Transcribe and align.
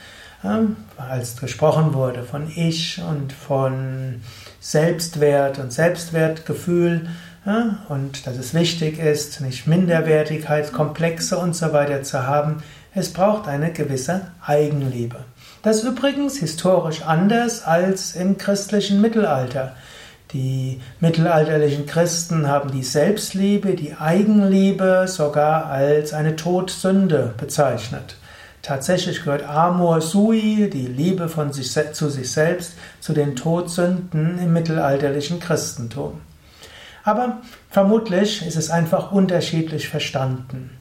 Als 0.97 1.37
gesprochen 1.37 1.93
wurde 1.93 2.23
von 2.23 2.51
Ich 2.55 3.01
und 3.07 3.33
von 3.33 4.21
Selbstwert 4.59 5.59
und 5.59 5.71
Selbstwertgefühl 5.71 7.09
und 7.87 8.27
dass 8.27 8.37
es 8.37 8.53
wichtig 8.53 8.99
ist, 8.99 9.41
nicht 9.41 9.65
Minderwertigkeitskomplexe 9.65 11.37
und 11.37 11.55
so 11.55 11.71
weiter 11.73 12.03
zu 12.03 12.27
haben, 12.27 12.61
es 12.99 13.13
braucht 13.13 13.47
eine 13.47 13.71
gewisse 13.71 14.27
Eigenliebe. 14.45 15.17
Das 15.63 15.77
ist 15.77 15.83
übrigens 15.85 16.37
historisch 16.37 17.01
anders 17.01 17.65
als 17.65 18.15
im 18.15 18.37
christlichen 18.37 19.01
Mittelalter. 19.01 19.75
Die 20.33 20.79
mittelalterlichen 20.99 21.85
Christen 21.85 22.47
haben 22.47 22.71
die 22.71 22.83
Selbstliebe, 22.83 23.73
die 23.73 23.95
Eigenliebe 23.95 25.05
sogar 25.07 25.65
als 25.65 26.13
eine 26.13 26.35
Todsünde 26.35 27.33
bezeichnet. 27.37 28.17
Tatsächlich 28.61 29.23
gehört 29.23 29.43
Amor 29.43 30.01
Sui, 30.01 30.69
die 30.69 30.85
Liebe 30.85 31.29
von 31.29 31.51
sich, 31.51 31.71
zu 31.93 32.09
sich 32.09 32.31
selbst, 32.31 32.73
zu 32.99 33.13
den 33.13 33.35
Todsünden 33.35 34.37
im 34.37 34.53
mittelalterlichen 34.53 35.39
Christentum. 35.39 36.21
Aber 37.03 37.39
vermutlich 37.69 38.45
ist 38.45 38.57
es 38.57 38.69
einfach 38.69 39.11
unterschiedlich 39.11 39.89
verstanden. 39.89 40.78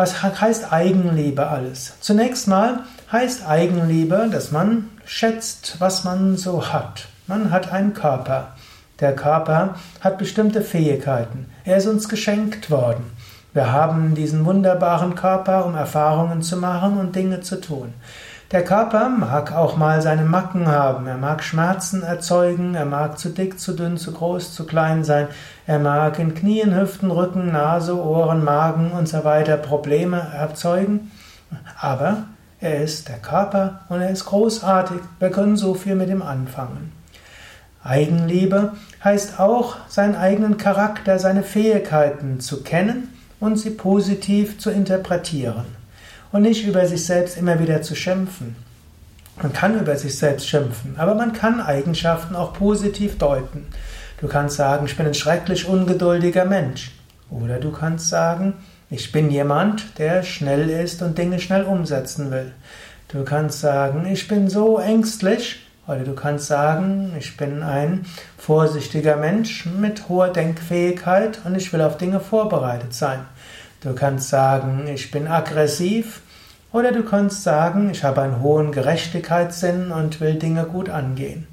Was 0.00 0.22
heißt 0.22 0.72
Eigenliebe 0.72 1.46
alles? 1.48 1.92
Zunächst 2.00 2.48
mal 2.48 2.84
heißt 3.12 3.46
Eigenliebe, 3.46 4.30
dass 4.32 4.50
man 4.50 4.88
schätzt, 5.04 5.76
was 5.78 6.04
man 6.04 6.38
so 6.38 6.72
hat. 6.72 7.08
Man 7.26 7.50
hat 7.50 7.70
einen 7.70 7.92
Körper. 7.92 8.56
Der 9.00 9.14
Körper 9.14 9.74
hat 10.00 10.16
bestimmte 10.16 10.62
Fähigkeiten. 10.62 11.50
Er 11.66 11.76
ist 11.76 11.86
uns 11.86 12.08
geschenkt 12.08 12.70
worden. 12.70 13.12
Wir 13.52 13.72
haben 13.72 14.14
diesen 14.14 14.46
wunderbaren 14.46 15.16
Körper, 15.16 15.66
um 15.66 15.74
Erfahrungen 15.74 16.40
zu 16.40 16.56
machen 16.56 16.96
und 16.96 17.14
Dinge 17.14 17.42
zu 17.42 17.60
tun. 17.60 17.92
Der 18.52 18.64
Körper 18.64 19.08
mag 19.08 19.52
auch 19.52 19.76
mal 19.76 20.02
seine 20.02 20.24
Macken 20.24 20.66
haben, 20.66 21.06
er 21.06 21.18
mag 21.18 21.44
Schmerzen 21.44 22.02
erzeugen, 22.02 22.74
er 22.74 22.84
mag 22.84 23.16
zu 23.16 23.28
dick, 23.28 23.60
zu 23.60 23.74
dünn, 23.74 23.96
zu 23.96 24.10
groß, 24.10 24.52
zu 24.52 24.66
klein 24.66 25.04
sein, 25.04 25.28
er 25.68 25.78
mag 25.78 26.18
in 26.18 26.34
Knien, 26.34 26.74
Hüften, 26.74 27.12
Rücken, 27.12 27.52
Nase, 27.52 27.96
Ohren, 27.96 28.42
Magen 28.42 28.90
und 28.90 29.08
so 29.08 29.22
weiter 29.22 29.56
Probleme 29.56 30.18
erzeugen, 30.18 31.12
aber 31.80 32.24
er 32.60 32.82
ist 32.82 33.08
der 33.08 33.18
Körper 33.18 33.82
und 33.88 34.00
er 34.00 34.10
ist 34.10 34.24
großartig, 34.24 34.98
wir 35.20 35.30
können 35.30 35.56
so 35.56 35.74
viel 35.74 35.94
mit 35.94 36.08
ihm 36.08 36.22
anfangen. 36.22 36.90
Eigenliebe 37.84 38.72
heißt 39.04 39.38
auch, 39.38 39.76
seinen 39.86 40.16
eigenen 40.16 40.56
Charakter, 40.56 41.20
seine 41.20 41.44
Fähigkeiten 41.44 42.40
zu 42.40 42.64
kennen 42.64 43.14
und 43.38 43.60
sie 43.60 43.70
positiv 43.70 44.58
zu 44.58 44.70
interpretieren 44.70 45.79
und 46.32 46.42
nicht 46.42 46.66
über 46.66 46.86
sich 46.86 47.04
selbst 47.04 47.36
immer 47.36 47.58
wieder 47.60 47.82
zu 47.82 47.94
schimpfen. 47.94 48.56
Man 49.42 49.52
kann 49.52 49.78
über 49.78 49.96
sich 49.96 50.18
selbst 50.18 50.48
schimpfen, 50.48 50.96
aber 50.98 51.14
man 51.14 51.32
kann 51.32 51.60
Eigenschaften 51.60 52.36
auch 52.36 52.52
positiv 52.52 53.18
deuten. 53.18 53.66
Du 54.20 54.28
kannst 54.28 54.56
sagen, 54.56 54.84
ich 54.86 54.96
bin 54.96 55.06
ein 55.06 55.14
schrecklich 55.14 55.66
ungeduldiger 55.66 56.44
Mensch. 56.44 56.92
Oder 57.30 57.58
du 57.58 57.70
kannst 57.70 58.08
sagen, 58.08 58.54
ich 58.90 59.12
bin 59.12 59.30
jemand, 59.30 59.98
der 59.98 60.22
schnell 60.24 60.68
ist 60.68 61.00
und 61.00 61.16
Dinge 61.16 61.38
schnell 61.38 61.64
umsetzen 61.64 62.30
will. 62.30 62.52
Du 63.08 63.24
kannst 63.24 63.60
sagen, 63.60 64.06
ich 64.06 64.28
bin 64.28 64.50
so 64.50 64.78
ängstlich. 64.78 65.60
Oder 65.86 66.00
du 66.00 66.14
kannst 66.14 66.46
sagen, 66.46 67.12
ich 67.18 67.36
bin 67.36 67.62
ein 67.62 68.04
vorsichtiger 68.36 69.16
Mensch 69.16 69.66
mit 69.66 70.08
hoher 70.08 70.28
Denkfähigkeit 70.28 71.40
und 71.44 71.56
ich 71.56 71.72
will 71.72 71.80
auf 71.80 71.96
Dinge 71.96 72.20
vorbereitet 72.20 72.94
sein. 72.94 73.20
Du 73.80 73.94
kannst 73.94 74.28
sagen, 74.28 74.86
ich 74.92 75.10
bin 75.10 75.26
aggressiv 75.26 76.20
oder 76.70 76.92
du 76.92 77.02
kannst 77.02 77.42
sagen, 77.42 77.90
ich 77.90 78.04
habe 78.04 78.20
einen 78.20 78.42
hohen 78.42 78.72
Gerechtigkeitssinn 78.72 79.90
und 79.90 80.20
will 80.20 80.34
Dinge 80.34 80.64
gut 80.64 80.90
angehen. 80.90 81.46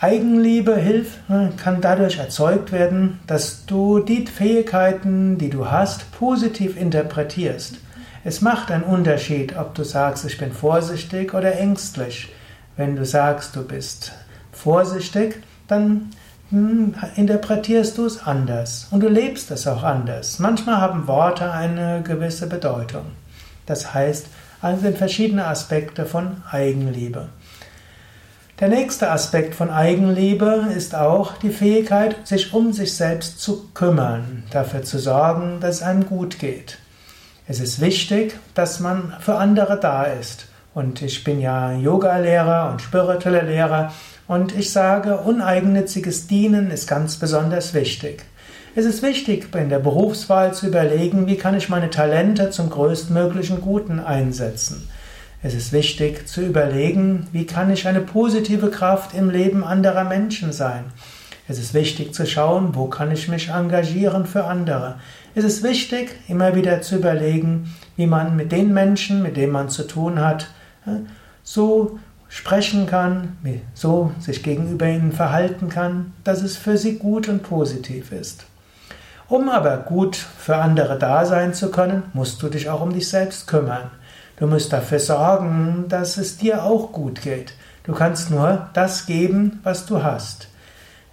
Eigenliebe 0.00 0.74
hilft, 0.74 1.20
kann 1.56 1.80
dadurch 1.80 2.18
erzeugt 2.18 2.72
werden, 2.72 3.20
dass 3.28 3.66
du 3.66 4.00
die 4.00 4.26
Fähigkeiten, 4.26 5.38
die 5.38 5.48
du 5.48 5.70
hast, 5.70 6.10
positiv 6.10 6.76
interpretierst. 6.76 7.76
Es 8.24 8.40
macht 8.40 8.72
einen 8.72 8.82
Unterschied, 8.82 9.56
ob 9.56 9.74
du 9.74 9.84
sagst, 9.84 10.24
ich 10.24 10.38
bin 10.38 10.52
vorsichtig 10.52 11.34
oder 11.34 11.56
ängstlich. 11.56 12.32
Wenn 12.76 12.96
du 12.96 13.04
sagst, 13.04 13.54
du 13.54 13.62
bist 13.62 14.12
vorsichtig, 14.50 15.36
dann 15.68 16.10
interpretierst 16.50 17.98
du 17.98 18.06
es 18.06 18.22
anders 18.22 18.88
und 18.90 19.00
du 19.00 19.08
lebst 19.08 19.50
es 19.50 19.66
auch 19.66 19.82
anders. 19.82 20.38
Manchmal 20.38 20.80
haben 20.80 21.06
Worte 21.06 21.50
eine 21.50 22.02
gewisse 22.02 22.46
Bedeutung. 22.46 23.06
Das 23.66 23.94
heißt, 23.94 24.26
also 24.60 24.82
sind 24.82 24.98
verschiedene 24.98 25.46
Aspekte 25.46 26.06
von 26.06 26.42
Eigenliebe. 26.50 27.28
Der 28.60 28.68
nächste 28.68 29.10
Aspekt 29.10 29.54
von 29.54 29.70
Eigenliebe 29.70 30.68
ist 30.76 30.94
auch 30.94 31.36
die 31.38 31.50
Fähigkeit, 31.50 32.26
sich 32.26 32.54
um 32.54 32.72
sich 32.72 32.94
selbst 32.94 33.40
zu 33.40 33.68
kümmern, 33.74 34.44
dafür 34.52 34.84
zu 34.84 34.98
sorgen, 34.98 35.58
dass 35.60 35.76
es 35.76 35.82
einem 35.82 36.06
gut 36.06 36.38
geht. 36.38 36.78
Es 37.48 37.58
ist 37.58 37.80
wichtig, 37.80 38.38
dass 38.54 38.80
man 38.80 39.14
für 39.20 39.36
andere 39.36 39.78
da 39.78 40.04
ist. 40.04 40.46
Und 40.72 41.02
ich 41.02 41.24
bin 41.24 41.40
ja 41.40 41.72
Yoga-Lehrer 41.72 42.70
und 42.70 42.80
spiritueller 42.80 43.42
Lehrer 43.42 43.92
und 44.26 44.56
ich 44.56 44.70
sage, 44.70 45.18
uneigennütziges 45.18 46.26
Dienen 46.26 46.70
ist 46.70 46.88
ganz 46.88 47.16
besonders 47.16 47.74
wichtig. 47.74 48.24
Es 48.76 48.86
ist 48.86 49.02
wichtig, 49.02 49.54
in 49.54 49.68
der 49.68 49.78
Berufswahl 49.78 50.52
zu 50.52 50.66
überlegen, 50.66 51.26
wie 51.26 51.36
kann 51.36 51.56
ich 51.56 51.68
meine 51.68 51.90
Talente 51.90 52.50
zum 52.50 52.70
größtmöglichen 52.70 53.60
Guten 53.60 54.00
einsetzen. 54.00 54.88
Es 55.42 55.54
ist 55.54 55.72
wichtig 55.72 56.26
zu 56.26 56.40
überlegen, 56.40 57.28
wie 57.30 57.46
kann 57.46 57.70
ich 57.70 57.86
eine 57.86 58.00
positive 58.00 58.70
Kraft 58.70 59.14
im 59.14 59.30
Leben 59.30 59.62
anderer 59.62 60.04
Menschen 60.04 60.52
sein. 60.52 60.84
Es 61.46 61.58
ist 61.58 61.74
wichtig 61.74 62.14
zu 62.14 62.26
schauen, 62.26 62.74
wo 62.74 62.86
kann 62.86 63.12
ich 63.12 63.28
mich 63.28 63.50
engagieren 63.50 64.24
für 64.24 64.44
andere. 64.44 64.96
Es 65.34 65.44
ist 65.44 65.62
wichtig, 65.62 66.16
immer 66.26 66.56
wieder 66.56 66.80
zu 66.80 66.96
überlegen, 66.96 67.74
wie 67.96 68.06
man 68.06 68.34
mit 68.34 68.52
den 68.52 68.72
Menschen, 68.72 69.22
mit 69.22 69.36
denen 69.36 69.52
man 69.52 69.68
zu 69.68 69.86
tun 69.86 70.20
hat, 70.20 70.48
so 71.42 71.98
sprechen 72.34 72.86
kann, 72.86 73.36
so 73.74 74.10
sich 74.18 74.42
gegenüber 74.42 74.88
ihnen 74.88 75.12
verhalten 75.12 75.68
kann, 75.68 76.14
dass 76.24 76.42
es 76.42 76.56
für 76.56 76.76
sie 76.76 76.98
gut 76.98 77.28
und 77.28 77.44
positiv 77.44 78.10
ist. 78.10 78.44
Um 79.28 79.48
aber 79.48 79.76
gut 79.76 80.16
für 80.16 80.56
andere 80.56 80.98
da 80.98 81.26
sein 81.26 81.54
zu 81.54 81.70
können, 81.70 82.02
musst 82.12 82.42
du 82.42 82.48
dich 82.48 82.68
auch 82.68 82.82
um 82.82 82.92
dich 82.92 83.08
selbst 83.08 83.46
kümmern. 83.46 83.92
Du 84.36 84.48
musst 84.48 84.72
dafür 84.72 84.98
sorgen, 84.98 85.84
dass 85.88 86.16
es 86.16 86.36
dir 86.36 86.64
auch 86.64 86.90
gut 86.90 87.22
geht. 87.22 87.54
Du 87.84 87.92
kannst 87.92 88.32
nur 88.32 88.68
das 88.72 89.06
geben, 89.06 89.60
was 89.62 89.86
du 89.86 90.02
hast. 90.02 90.48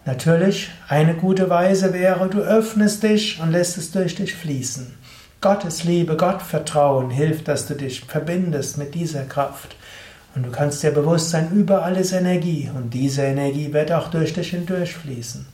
Natürlich, 0.05 0.71
eine 0.87 1.13
gute 1.13 1.51
Weise 1.51 1.93
wäre, 1.93 2.29
du 2.29 2.39
öffnest 2.39 3.03
dich 3.03 3.39
und 3.39 3.51
lässt 3.51 3.77
es 3.77 3.91
durch 3.91 4.15
dich 4.15 4.33
fließen. 4.33 4.95
Gottes 5.39 5.83
Liebe, 5.83 6.17
Gottvertrauen 6.17 7.11
hilft, 7.11 7.47
dass 7.47 7.67
du 7.67 7.75
dich 7.75 8.05
verbindest 8.05 8.79
mit 8.79 8.95
dieser 8.95 9.25
Kraft. 9.25 9.75
Und 10.35 10.45
du 10.45 10.51
kannst 10.51 10.81
dir 10.81 10.91
bewusst 10.91 11.29
sein, 11.29 11.51
überall 11.51 11.97
ist 11.97 12.13
Energie 12.13 12.69
und 12.73 12.93
diese 12.93 13.23
Energie 13.23 13.73
wird 13.73 13.91
auch 13.91 14.09
durch 14.09 14.33
dich 14.33 14.51
hindurch 14.51 14.93
fließen. 14.95 15.45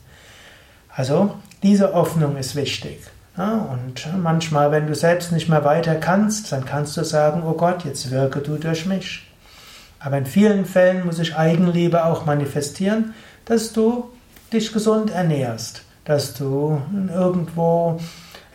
Also, 0.94 1.34
diese 1.62 1.94
Öffnung 1.94 2.36
ist 2.36 2.54
wichtig. 2.54 3.00
und 3.36 4.08
manchmal, 4.20 4.72
wenn 4.72 4.86
du 4.86 4.94
selbst 4.94 5.32
nicht 5.32 5.48
mehr 5.48 5.64
weiter 5.64 5.94
kannst, 5.94 6.50
dann 6.52 6.64
kannst 6.64 6.96
du 6.96 7.04
sagen, 7.04 7.42
oh 7.44 7.52
Gott, 7.52 7.84
jetzt 7.84 8.10
wirke 8.10 8.40
du 8.40 8.56
durch 8.56 8.86
mich. 8.86 9.28
Aber 10.00 10.18
in 10.18 10.26
vielen 10.26 10.64
Fällen 10.64 11.06
muss 11.06 11.16
sich 11.16 11.36
Eigenliebe 11.36 12.04
auch 12.04 12.26
manifestieren, 12.26 13.14
dass 13.44 13.72
du 13.72 14.10
dich 14.52 14.72
gesund 14.72 15.10
ernährst, 15.10 15.82
dass 16.04 16.34
du 16.34 16.80
irgendwo 17.12 18.00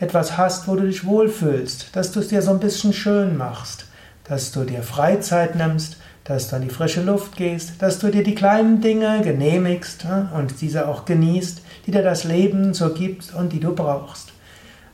etwas 0.00 0.36
hast, 0.36 0.68
wo 0.68 0.76
du 0.76 0.86
dich 0.86 1.04
wohlfühlst, 1.04 1.94
dass 1.94 2.12
du 2.12 2.20
es 2.20 2.28
dir 2.28 2.42
so 2.42 2.50
ein 2.50 2.60
bisschen 2.60 2.92
schön 2.92 3.36
machst, 3.36 3.86
dass 4.24 4.52
du 4.52 4.64
dir 4.64 4.82
Freizeit 4.82 5.54
nimmst, 5.54 5.96
dass 6.24 6.48
du 6.48 6.56
an 6.56 6.62
die 6.62 6.70
frische 6.70 7.02
Luft 7.02 7.36
gehst, 7.36 7.74
dass 7.80 7.98
du 7.98 8.10
dir 8.10 8.24
die 8.24 8.34
kleinen 8.34 8.80
Dinge 8.80 9.20
genehmigst 9.22 10.06
und 10.34 10.60
diese 10.60 10.88
auch 10.88 11.04
genießt, 11.04 11.62
die 11.86 11.90
dir 11.90 12.02
das 12.02 12.24
Leben 12.24 12.72
so 12.74 12.94
gibt 12.94 13.34
und 13.34 13.52
die 13.52 13.60
du 13.60 13.74
brauchst. 13.74 14.32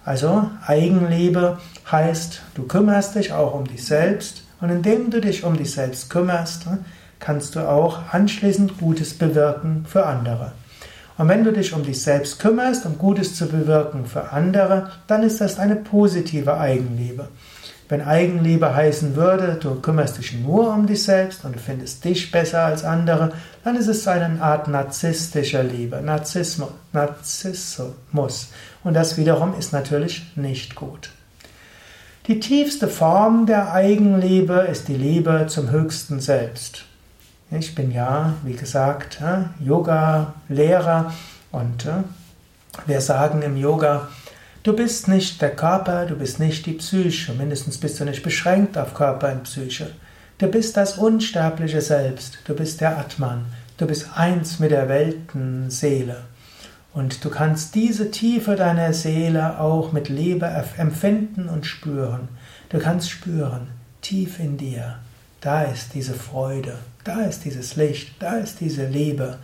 Also 0.04 0.50
Eigenliebe 0.66 1.58
heißt, 1.90 2.42
du 2.54 2.64
kümmerst 2.64 3.14
dich 3.14 3.32
auch 3.32 3.54
um 3.54 3.66
dich 3.66 3.84
selbst 3.84 4.42
und 4.60 4.70
indem 4.70 5.10
du 5.10 5.20
dich 5.20 5.44
um 5.44 5.56
dich 5.56 5.72
selbst 5.72 6.10
kümmerst, 6.10 6.66
kannst 7.20 7.54
du 7.54 7.68
auch 7.68 8.12
anschließend 8.12 8.78
Gutes 8.78 9.14
bewirken 9.14 9.84
für 9.86 10.06
andere. 10.06 10.52
Und 11.18 11.28
wenn 11.28 11.44
du 11.44 11.52
dich 11.52 11.74
um 11.74 11.84
dich 11.84 12.02
selbst 12.02 12.40
kümmerst, 12.40 12.86
um 12.86 12.96
Gutes 12.96 13.34
zu 13.34 13.46
bewirken 13.46 14.06
für 14.06 14.32
andere, 14.32 14.90
dann 15.06 15.22
ist 15.22 15.40
das 15.40 15.58
eine 15.58 15.76
positive 15.76 16.56
Eigenliebe. 16.56 17.28
Wenn 17.90 18.02
Eigenliebe 18.02 18.72
heißen 18.72 19.16
würde, 19.16 19.58
du 19.60 19.75
kümmerst 19.81 20.19
dich 20.19 20.32
nur 20.32 20.72
um 20.72 20.87
dich 20.87 21.02
selbst 21.02 21.44
und 21.44 21.56
du 21.56 21.58
findest 21.58 22.04
dich 22.04 22.31
besser 22.31 22.64
als 22.64 22.84
andere, 22.84 23.32
dann 23.64 23.75
ist 23.75 23.88
es 23.88 24.06
eine 24.06 24.40
Art 24.40 24.69
narzisstischer 24.69 25.64
Liebe, 25.64 26.00
Narzissmus. 26.00 26.69
Narzissmus. 26.92 28.52
Und 28.84 28.94
das 28.94 29.16
wiederum 29.16 29.58
ist 29.58 29.72
natürlich 29.72 30.25
nicht 30.37 30.76
gut. 30.76 31.10
Die 32.28 32.38
tiefste 32.38 32.87
Form 32.87 33.46
der 33.46 33.72
Eigenliebe 33.72 34.69
ist 34.70 34.87
die 34.87 34.94
Liebe 34.94 35.46
zum 35.48 35.72
höchsten 35.72 36.20
Selbst. 36.20 36.84
Ich 37.50 37.75
bin 37.75 37.90
ja, 37.90 38.34
wie 38.44 38.54
gesagt, 38.54 39.19
Yoga-Lehrer 39.58 41.12
und 41.50 41.88
wir 42.87 43.00
sagen 43.00 43.42
im 43.42 43.56
Yoga, 43.56 44.06
Du 44.62 44.74
bist 44.74 45.08
nicht 45.08 45.40
der 45.40 45.56
Körper, 45.56 46.04
du 46.04 46.16
bist 46.16 46.38
nicht 46.38 46.66
die 46.66 46.74
Psyche, 46.74 47.32
mindestens 47.32 47.78
bist 47.78 47.98
du 47.98 48.04
nicht 48.04 48.22
beschränkt 48.22 48.76
auf 48.76 48.92
Körper 48.92 49.32
und 49.32 49.44
Psyche. 49.44 49.92
Du 50.36 50.48
bist 50.48 50.76
das 50.76 50.98
unsterbliche 50.98 51.80
Selbst, 51.80 52.40
du 52.44 52.54
bist 52.54 52.82
der 52.82 52.98
Atman, 52.98 53.46
du 53.78 53.86
bist 53.86 54.08
eins 54.14 54.58
mit 54.58 54.70
der 54.70 54.90
Weltenseele. 54.90 56.24
Und 56.92 57.24
du 57.24 57.30
kannst 57.30 57.74
diese 57.74 58.10
Tiefe 58.10 58.54
deiner 58.54 58.92
Seele 58.92 59.58
auch 59.60 59.92
mit 59.92 60.10
Liebe 60.10 60.46
empfinden 60.76 61.48
und 61.48 61.64
spüren. 61.64 62.28
Du 62.68 62.78
kannst 62.78 63.08
spüren, 63.08 63.68
tief 64.02 64.38
in 64.38 64.58
dir, 64.58 64.98
da 65.40 65.62
ist 65.62 65.94
diese 65.94 66.12
Freude, 66.12 66.76
da 67.04 67.22
ist 67.22 67.46
dieses 67.46 67.76
Licht, 67.76 68.12
da 68.18 68.34
ist 68.34 68.60
diese 68.60 68.86
Liebe. 68.86 69.38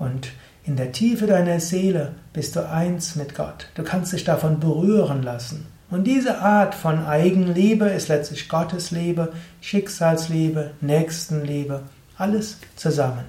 Und 0.00 0.30
in 0.66 0.74
der 0.74 0.90
Tiefe 0.90 1.26
deiner 1.26 1.60
Seele 1.60 2.12
bist 2.32 2.56
du 2.56 2.68
eins 2.68 3.14
mit 3.14 3.36
Gott. 3.36 3.68
Du 3.76 3.84
kannst 3.84 4.12
dich 4.12 4.24
davon 4.24 4.58
berühren 4.58 5.22
lassen. 5.22 5.66
Und 5.90 6.04
diese 6.04 6.40
Art 6.40 6.74
von 6.74 7.06
Eigenliebe 7.06 7.84
ist 7.84 8.08
letztlich 8.08 8.48
Gottesliebe, 8.48 9.32
Schicksalsliebe, 9.60 10.72
Nächstenliebe, 10.80 11.82
alles 12.18 12.58
zusammen. 12.74 13.24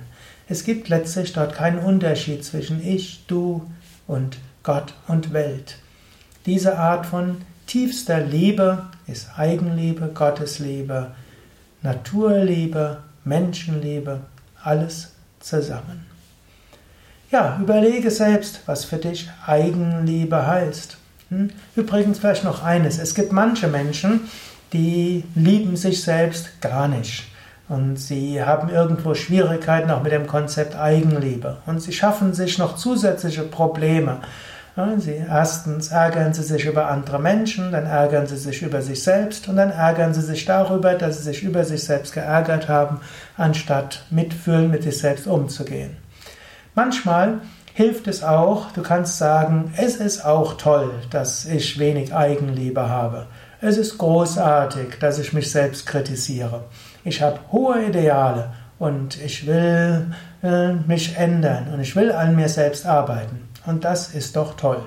Es 0.50 0.64
gibt 0.64 0.90
letztlich 0.90 1.34
dort 1.34 1.54
keinen 1.54 1.78
Unterschied 1.78 2.44
zwischen 2.44 2.86
ich, 2.86 3.26
du 3.28 3.70
und 4.08 4.40
Gott 4.64 4.96
und 5.08 5.32
Welt. 5.32 5.78
Diese 6.48 6.80
Art 6.80 7.06
von 7.06 7.38
tiefster 7.68 8.20
Liebe 8.20 8.88
ist 9.06 9.38
Eigenliebe, 9.38 10.10
Gottesliebe, 10.12 11.12
Naturliebe, 11.84 13.04
Menschenliebe, 13.24 14.22
alles 14.64 15.12
zusammen. 15.40 16.17
Ja, 17.30 17.60
überlege 17.62 18.10
selbst, 18.10 18.62
was 18.68 18.86
für 18.86 18.98
dich 18.98 19.30
Eigenliebe 19.46 20.48
heißt. 20.48 20.98
Hm? 21.30 21.50
Übrigens 21.76 22.20
vielleicht 22.20 22.46
noch 22.46 22.64
eines. 22.64 23.00
Es 23.00 23.16
gibt 23.16 23.34
manche 23.34 23.68
Menschen, 23.68 24.30
die 24.72 25.26
lieben 25.36 25.76
sich 25.76 26.04
selbst 26.04 26.62
gar 26.62 26.88
nicht. 26.88 27.26
Und 27.68 27.98
sie 27.98 28.42
haben 28.42 28.70
irgendwo 28.70 29.14
Schwierigkeiten 29.14 29.92
auch 29.92 30.04
mit 30.04 30.14
dem 30.14 30.26
Konzept 30.26 30.78
Eigenliebe. 30.78 31.58
Und 31.66 31.82
sie 31.82 31.92
schaffen 31.92 32.34
sich 32.34 32.58
noch 32.58 32.78
zusätzliche 32.78 33.44
Probleme. 33.44 34.22
Sie, 34.98 35.16
erstens 35.28 35.90
ärgern 35.90 36.34
sie 36.34 36.44
sich 36.44 36.66
über 36.66 36.88
andere 36.88 37.20
Menschen, 37.20 37.72
dann 37.72 37.88
ärgern 37.88 38.28
sie 38.28 38.38
sich 38.38 38.62
über 38.62 38.84
sich 38.84 39.04
selbst 39.04 39.50
und 39.50 39.56
dann 39.56 39.72
ärgern 39.72 40.14
sie 40.14 40.22
sich 40.22 40.46
darüber, 40.46 40.94
dass 40.94 41.18
sie 41.18 41.24
sich 41.24 41.42
über 41.42 41.66
sich 41.66 41.84
selbst 41.84 42.14
geärgert 42.14 42.70
haben, 42.70 43.00
anstatt 43.38 44.06
mitfühlen, 44.12 44.70
mit 44.70 44.84
sich 44.84 45.00
selbst 45.00 45.26
umzugehen. 45.26 45.98
Manchmal 46.78 47.42
hilft 47.74 48.08
es 48.08 48.22
auch, 48.22 48.72
du 48.72 48.84
kannst 48.84 49.18
sagen, 49.18 49.74
es 49.78 49.96
ist 49.96 50.24
auch 50.24 50.58
toll, 50.58 50.92
dass 51.10 51.46
ich 51.46 51.80
wenig 51.80 52.14
Eigenliebe 52.14 52.88
habe. 52.88 53.26
Es 53.60 53.80
ist 53.80 53.98
großartig, 53.98 55.00
dass 55.00 55.18
ich 55.18 55.34
mich 55.34 55.52
selbst 55.52 55.88
kritisiere. 55.88 56.66
Ich 57.04 57.24
habe 57.24 57.40
hohe 57.52 57.84
Ideale 57.84 58.54
und 58.78 59.20
ich 59.20 59.48
will 59.48 60.14
äh, 60.44 60.74
mich 60.74 61.18
ändern 61.18 61.74
und 61.74 61.80
ich 61.80 61.96
will 61.96 62.12
an 62.12 62.36
mir 62.36 62.48
selbst 62.48 62.86
arbeiten. 62.86 63.50
Und 63.66 63.84
das 63.84 64.14
ist 64.14 64.36
doch 64.36 64.56
toll. 64.56 64.84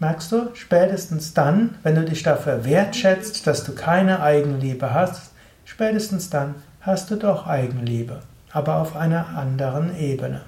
Merkst 0.00 0.30
du, 0.30 0.50
spätestens 0.52 1.32
dann, 1.32 1.76
wenn 1.82 1.94
du 1.94 2.04
dich 2.04 2.22
dafür 2.22 2.66
wertschätzt, 2.66 3.46
dass 3.46 3.64
du 3.64 3.74
keine 3.74 4.20
Eigenliebe 4.20 4.92
hast, 4.92 5.32
spätestens 5.64 6.28
dann 6.28 6.56
hast 6.82 7.10
du 7.10 7.16
doch 7.16 7.46
Eigenliebe, 7.46 8.20
aber 8.52 8.76
auf 8.82 8.96
einer 8.96 9.28
anderen 9.28 9.98
Ebene. 9.98 10.42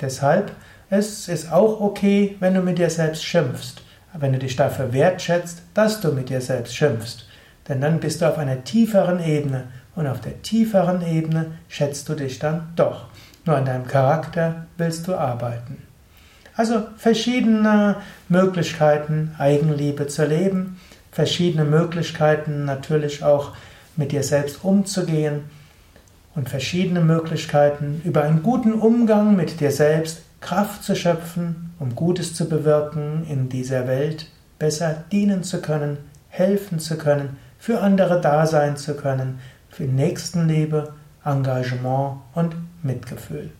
Deshalb, 0.00 0.52
es 0.90 1.28
ist 1.28 1.52
auch 1.52 1.80
okay, 1.80 2.36
wenn 2.40 2.54
du 2.54 2.60
mit 2.60 2.78
dir 2.78 2.90
selbst 2.90 3.24
schimpfst, 3.24 3.82
wenn 4.12 4.32
du 4.32 4.38
dich 4.38 4.56
dafür 4.56 4.92
wertschätzt, 4.92 5.62
dass 5.74 6.00
du 6.00 6.12
mit 6.12 6.28
dir 6.28 6.40
selbst 6.40 6.76
schimpfst. 6.76 7.26
Denn 7.68 7.80
dann 7.80 8.00
bist 8.00 8.20
du 8.20 8.28
auf 8.28 8.38
einer 8.38 8.64
tieferen 8.64 9.20
Ebene 9.24 9.64
und 9.96 10.06
auf 10.06 10.20
der 10.20 10.42
tieferen 10.42 11.06
Ebene 11.06 11.52
schätzt 11.68 12.08
du 12.08 12.14
dich 12.14 12.38
dann 12.38 12.72
doch. 12.76 13.06
Nur 13.44 13.56
an 13.56 13.64
deinem 13.64 13.86
Charakter 13.86 14.66
willst 14.76 15.06
du 15.06 15.14
arbeiten. 15.14 15.82
Also 16.56 16.82
verschiedene 16.96 17.96
Möglichkeiten, 18.28 19.34
Eigenliebe 19.38 20.06
zu 20.06 20.24
leben, 20.24 20.80
verschiedene 21.10 21.64
Möglichkeiten 21.64 22.64
natürlich 22.64 23.24
auch 23.24 23.52
mit 23.96 24.12
dir 24.12 24.22
selbst 24.22 24.64
umzugehen 24.64 25.44
und 26.34 26.48
verschiedene 26.48 27.00
Möglichkeiten, 27.00 28.00
über 28.04 28.22
einen 28.22 28.42
guten 28.42 28.72
Umgang 28.72 29.36
mit 29.36 29.60
dir 29.60 29.70
selbst 29.70 30.22
Kraft 30.40 30.82
zu 30.82 30.94
schöpfen, 30.94 31.74
um 31.78 31.94
Gutes 31.94 32.34
zu 32.34 32.48
bewirken 32.48 33.26
in 33.28 33.48
dieser 33.48 33.86
Welt, 33.86 34.30
besser 34.58 35.04
dienen 35.10 35.42
zu 35.42 35.60
können, 35.60 35.98
helfen 36.28 36.78
zu 36.78 36.98
können, 36.98 37.36
für 37.58 37.80
andere 37.80 38.20
da 38.20 38.46
sein 38.46 38.76
zu 38.76 38.94
können, 38.94 39.38
für 39.68 39.84
Nächstenliebe, 39.84 40.92
Engagement 41.24 42.18
und 42.34 42.54
Mitgefühl. 42.82 43.50